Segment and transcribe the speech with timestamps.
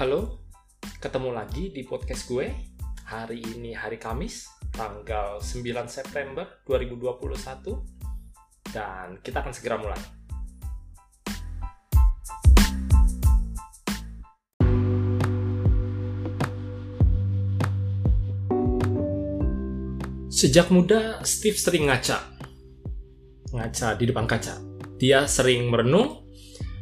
[0.00, 0.48] Halo,
[0.96, 2.48] ketemu lagi di podcast gue.
[3.04, 5.60] Hari ini hari Kamis, tanggal 9
[5.92, 7.68] September 2021.
[8.72, 10.00] Dan kita akan segera mulai.
[20.32, 22.24] Sejak muda, Steve sering ngaca.
[23.52, 24.56] Ngaca di depan kaca.
[24.96, 26.29] Dia sering merenung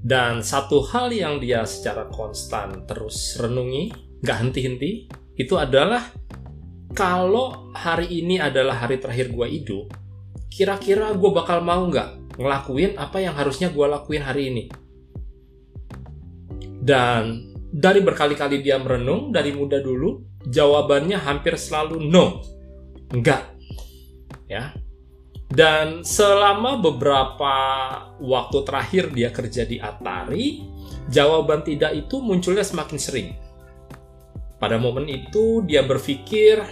[0.00, 3.92] dan satu hal yang dia secara konstan terus renungi,
[4.24, 6.08] gak henti-henti, itu adalah
[6.96, 9.86] kalau hari ini adalah hari terakhir gue hidup,
[10.50, 14.64] kira-kira gue bakal mau nggak ngelakuin apa yang harusnya gue lakuin hari ini?
[16.80, 22.42] Dan dari berkali-kali dia merenung, dari muda dulu, jawabannya hampir selalu no.
[23.12, 23.54] Enggak.
[24.50, 24.74] Ya,
[25.50, 27.54] dan selama beberapa
[28.22, 30.62] waktu terakhir dia kerja di Atari,
[31.10, 33.28] jawaban tidak itu munculnya semakin sering.
[34.62, 36.62] Pada momen itu dia berpikir,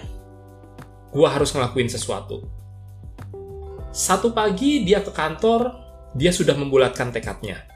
[1.11, 2.47] gua harus ngelakuin sesuatu.
[3.91, 5.75] Satu pagi dia ke kantor,
[6.15, 7.67] dia sudah membulatkan tekadnya.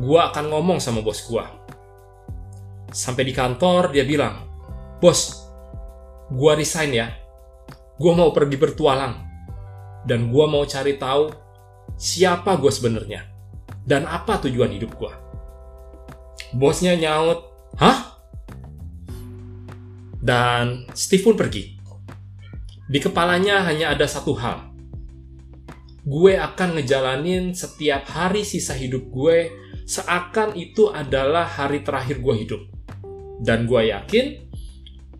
[0.00, 1.52] Gua akan ngomong sama bos gua.
[2.88, 4.40] Sampai di kantor dia bilang,
[5.04, 5.36] "Bos,
[6.32, 7.12] gua resign ya.
[8.00, 9.27] Gua mau pergi bertualang."
[10.08, 11.28] Dan gue mau cari tahu
[12.00, 13.28] siapa gue sebenarnya
[13.84, 15.12] dan apa tujuan hidup gue.
[16.56, 17.44] Bosnya nyaut,
[17.76, 18.16] hah?
[20.20, 21.76] Dan Steve pun pergi.
[22.88, 24.72] Di kepalanya hanya ada satu hal.
[26.08, 29.52] Gue akan ngejalanin setiap hari sisa hidup gue
[29.84, 32.62] seakan itu adalah hari terakhir gue hidup.
[33.44, 34.48] Dan gue yakin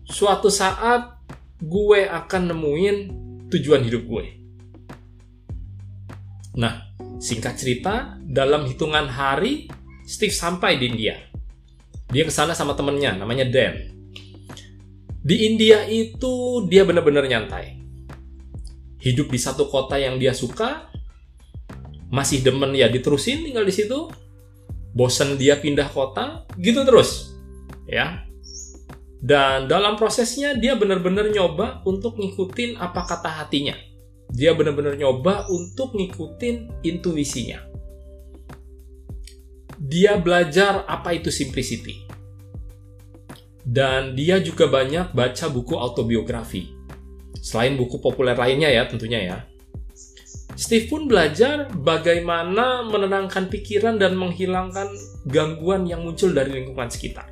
[0.09, 1.21] suatu saat
[1.61, 2.97] gue akan nemuin
[3.53, 4.38] tujuan hidup gue.
[6.57, 6.89] Nah,
[7.21, 9.69] singkat cerita, dalam hitungan hari,
[10.07, 11.15] Steve sampai di India.
[12.09, 13.93] Dia ke sana sama temennya, namanya Dan.
[15.21, 17.77] Di India itu dia benar-benar nyantai.
[18.97, 20.89] Hidup di satu kota yang dia suka,
[22.09, 24.09] masih demen ya diterusin tinggal di situ.
[24.89, 27.37] Bosen dia pindah kota, gitu terus.
[27.85, 28.25] Ya.
[29.21, 33.88] Dan dalam prosesnya dia benar-benar nyoba untuk ngikutin apa kata hatinya
[34.29, 37.65] dia benar-benar nyoba untuk ngikutin intuisinya.
[39.79, 42.05] Dia belajar apa itu simplicity.
[43.65, 46.73] Dan dia juga banyak baca buku autobiografi.
[47.41, 49.37] Selain buku populer lainnya ya tentunya ya.
[50.59, 54.91] Steve pun belajar bagaimana menenangkan pikiran dan menghilangkan
[55.23, 57.31] gangguan yang muncul dari lingkungan sekitar.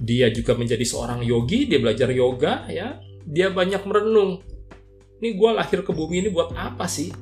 [0.00, 2.96] Dia juga menjadi seorang yogi, dia belajar yoga ya.
[3.28, 4.40] Dia banyak merenung
[5.20, 7.12] ini gue lahir ke bumi ini buat apa sih?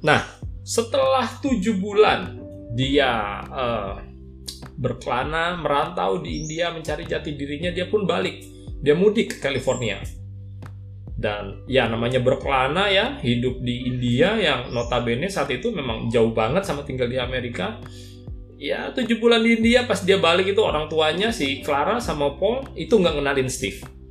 [0.00, 0.24] Nah,
[0.64, 2.40] setelah tujuh bulan
[2.72, 4.00] dia uh,
[4.80, 8.40] berkelana, merantau di India, mencari jati dirinya, dia pun balik.
[8.80, 10.00] Dia mudik ke California.
[11.12, 16.64] Dan ya namanya berkelana ya, hidup di India yang notabene saat itu memang jauh banget
[16.64, 17.78] sama tinggal di Amerika.
[18.56, 22.62] Ya tujuh bulan di India pas dia balik itu orang tuanya si Clara sama Paul
[22.78, 24.01] itu nggak ngenalin Steve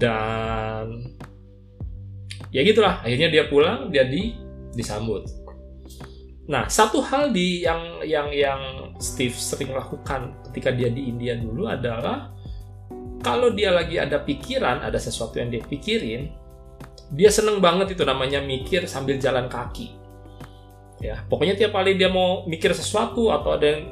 [0.00, 1.12] dan
[2.48, 4.32] ya gitulah akhirnya dia pulang dia di
[4.72, 5.28] disambut.
[6.48, 8.60] Nah satu hal di yang yang yang
[8.96, 12.32] Steve sering lakukan ketika dia di India dulu adalah
[13.20, 16.32] kalau dia lagi ada pikiran ada sesuatu yang dia pikirin
[17.12, 19.92] dia seneng banget itu namanya mikir sambil jalan kaki.
[21.00, 23.82] Ya pokoknya tiap kali dia mau mikir sesuatu atau ada yang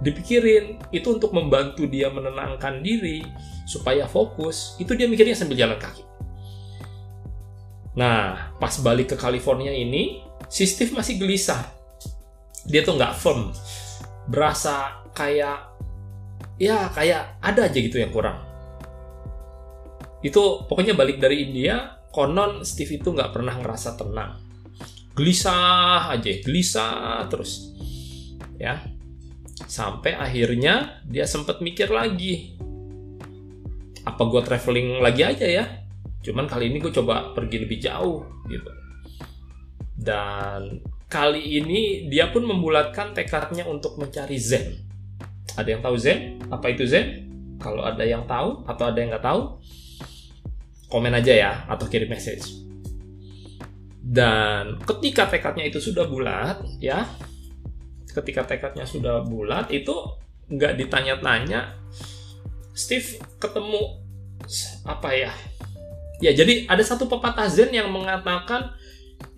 [0.00, 3.20] dipikirin itu untuk membantu dia menenangkan diri
[3.68, 6.02] supaya fokus itu dia mikirnya sambil jalan kaki.
[8.00, 11.60] Nah pas balik ke California ini si Steve masih gelisah.
[12.64, 13.52] Dia tuh nggak firm.
[14.28, 15.68] Berasa kayak
[16.56, 18.40] ya kayak ada aja gitu yang kurang.
[20.24, 24.40] Itu pokoknya balik dari India konon Steve itu nggak pernah ngerasa tenang.
[25.12, 27.68] Gelisah aja gelisah terus.
[28.56, 28.80] Ya
[29.66, 32.56] Sampai akhirnya dia sempat mikir lagi.
[34.04, 35.64] Apa gue traveling lagi aja ya?
[36.20, 38.70] Cuman kali ini gue coba pergi lebih jauh gitu.
[40.00, 40.80] Dan
[41.10, 44.78] kali ini dia pun membulatkan tekadnya untuk mencari Zen.
[45.56, 46.40] Ada yang tahu Zen?
[46.48, 47.28] Apa itu Zen?
[47.60, 49.60] Kalau ada yang tahu atau ada yang nggak tahu,
[50.88, 52.56] komen aja ya atau kirim message.
[54.00, 57.04] Dan ketika tekadnya itu sudah bulat, ya
[58.10, 59.94] ketika tekadnya sudah bulat itu
[60.50, 61.78] nggak ditanya-tanya
[62.74, 64.02] Steve ketemu
[64.82, 65.32] apa ya
[66.18, 68.74] ya jadi ada satu pepatah Zen yang mengatakan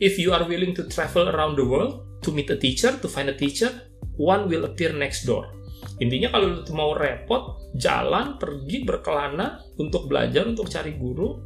[0.00, 3.28] if you are willing to travel around the world to meet a teacher, to find
[3.28, 3.70] a teacher,
[4.16, 5.50] one will appear next door.
[5.98, 11.38] Intinya kalau lu mau repot, jalan, pergi, berkelana untuk belajar, untuk cari guru,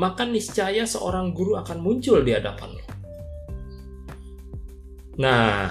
[0.00, 2.84] maka niscaya seorang guru akan muncul di hadapan lo.
[5.18, 5.68] Nah,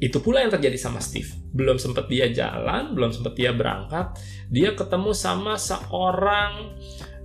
[0.00, 1.28] itu pula yang terjadi sama Steve.
[1.52, 4.16] Belum sempat dia jalan, belum sempat dia berangkat,
[4.48, 6.72] dia ketemu sama seorang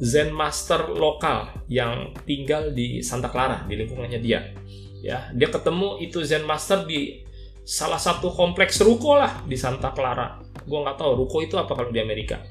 [0.04, 4.52] Zen Master lokal yang tinggal di Santa Clara, di lingkungannya dia.
[5.00, 7.24] Ya, dia ketemu itu Zen Master di
[7.64, 10.44] salah satu kompleks ruko lah di Santa Clara.
[10.68, 12.44] Gue nggak tahu ruko itu apa kalau di Amerika.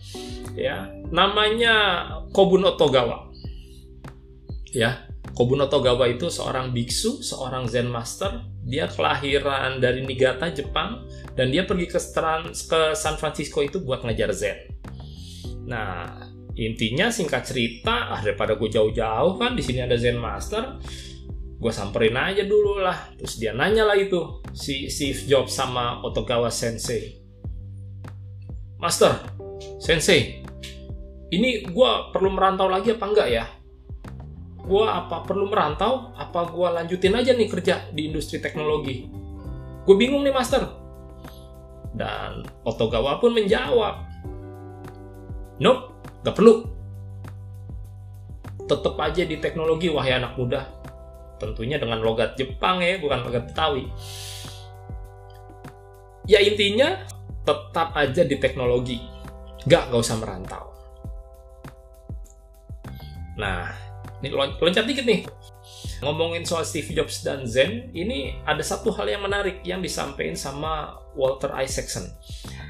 [0.56, 3.28] Ya, namanya Kobun Otogawa.
[4.72, 5.03] Ya,
[5.34, 8.46] Kobun Otogawa itu seorang biksu, seorang Zen Master.
[8.62, 11.98] Dia kelahiran dari Niigata, Jepang, dan dia pergi ke,
[12.70, 14.58] ke San Francisco itu buat ngajar Zen.
[15.66, 16.22] Nah,
[16.54, 20.78] intinya singkat cerita, ah, daripada gue jauh-jauh kan, di sini ada Zen Master,
[21.58, 23.10] gue samperin aja dulu lah.
[23.18, 27.18] Terus dia nanya lah itu, si Steve Jobs sama Otogawa Sensei.
[28.78, 29.18] Master,
[29.82, 30.46] Sensei,
[31.34, 33.44] ini gue perlu merantau lagi apa enggak ya?
[34.64, 39.04] Gue apa perlu merantau apa gue lanjutin aja nih kerja di industri teknologi?
[39.84, 40.64] Gue bingung nih master.
[41.94, 44.08] Dan Otogawa pun menjawab
[45.60, 45.92] nope
[46.24, 46.64] gak perlu.
[48.64, 50.64] Tetap aja di teknologi wahai anak muda.
[51.36, 53.84] Tentunya dengan logat Jepang ya bukan logat Betawi.
[56.24, 57.04] Ya intinya
[57.44, 58.96] tetap aja di teknologi.
[59.68, 60.72] Gak gak usah merantau.
[63.36, 63.93] Nah
[64.24, 65.28] Nih loncat dikit nih.
[66.00, 70.96] Ngomongin soal Steve Jobs dan Zen, ini ada satu hal yang menarik yang disampaikan sama
[71.12, 72.08] Walter Isaacson.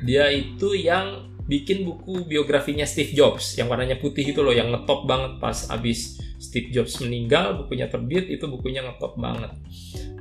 [0.02, 5.04] Dia itu yang bikin buku biografinya Steve Jobs yang warnanya putih itu loh yang ngetop
[5.04, 9.52] banget pas abis Steve Jobs meninggal bukunya terbit itu bukunya ngetop banget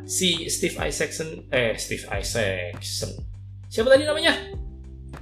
[0.03, 3.15] si Steve Isaacson eh Steve Isaacson
[3.71, 4.35] siapa tadi namanya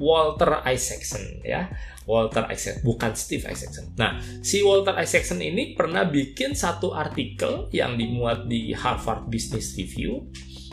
[0.01, 1.69] Walter Isaacson ya
[2.09, 3.93] Walter Isaacson, bukan Steve Isaacson.
[3.93, 10.25] Nah, si Walter Isaacson ini pernah bikin satu artikel yang dimuat di Harvard Business Review,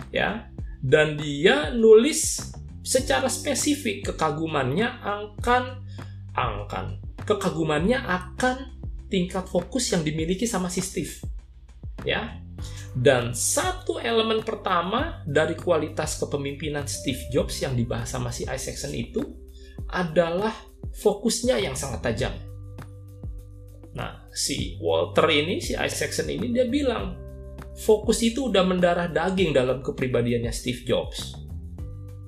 [0.09, 0.49] ya,
[0.81, 2.41] dan dia nulis
[2.81, 5.85] secara spesifik kekagumannya akan
[6.33, 6.85] akan
[7.29, 8.81] kekagumannya akan
[9.13, 11.13] tingkat fokus yang dimiliki sama si Steve,
[12.09, 12.41] ya.
[12.99, 19.23] Dan satu elemen pertama dari kualitas kepemimpinan Steve Jobs yang dibahas sama si Isaacson itu
[19.87, 20.51] adalah
[20.99, 22.35] fokusnya yang sangat tajam.
[23.95, 27.19] Nah, si Walter ini, si Isaacson ini, dia bilang,
[27.79, 31.35] fokus itu udah mendarah daging dalam kepribadiannya Steve Jobs.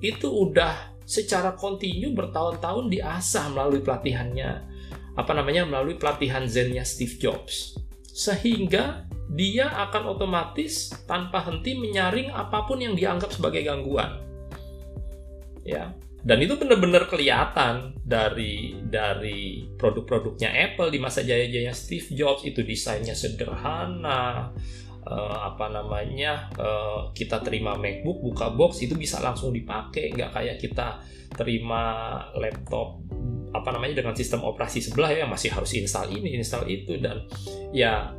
[0.01, 4.51] Itu udah secara kontinu bertahun-tahun diasah melalui pelatihannya,
[5.15, 7.75] apa namanya, melalui pelatihan zennya Steve Jobs.
[8.11, 14.30] Sehingga dia akan otomatis tanpa henti menyaring apa pun yang dianggap sebagai gangguan.
[15.61, 22.61] Ya, dan itu benar-benar kelihatan dari dari produk-produknya Apple di masa jaya-jaya Steve Jobs itu
[22.61, 24.53] desainnya sederhana
[25.05, 30.57] uh, apa namanya uh, kita terima MacBook buka box itu bisa langsung dipakai nggak kayak
[30.61, 31.01] kita
[31.33, 31.81] terima
[32.37, 33.01] laptop
[33.51, 37.25] apa namanya dengan sistem operasi sebelah ya masih harus install ini install itu dan
[37.73, 38.13] ya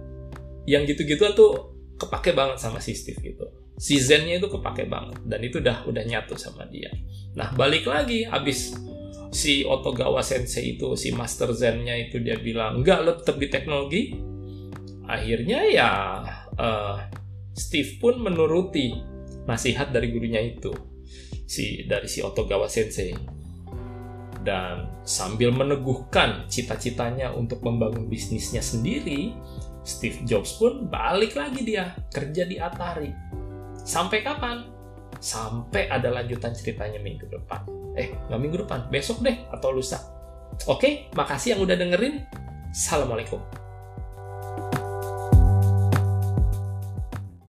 [0.66, 5.40] yang gitu-gitu tuh kepake banget sama si Steve gitu si Zennya itu kepake banget dan
[5.42, 6.92] itu udah udah nyatu sama dia.
[7.34, 8.76] Nah balik lagi abis
[9.32, 14.02] si Otogawa Sensei itu si Master Zennya itu dia bilang enggak lo tetap di teknologi.
[15.08, 15.90] Akhirnya ya
[16.56, 16.96] uh,
[17.52, 18.92] Steve pun menuruti
[19.48, 20.70] nasihat dari gurunya itu
[21.48, 23.12] si dari si Otogawa Sensei.
[24.42, 29.30] Dan sambil meneguhkan cita-citanya untuk membangun bisnisnya sendiri
[29.86, 33.10] Steve Jobs pun balik lagi dia kerja di Atari.
[33.82, 34.66] Sampai kapan?
[35.18, 37.66] Sampai ada lanjutan ceritanya minggu depan.
[37.98, 40.00] Eh, nggak minggu depan, besok deh atau lusa.
[40.70, 42.24] Oke, makasih yang udah dengerin.
[42.72, 43.61] Assalamualaikum.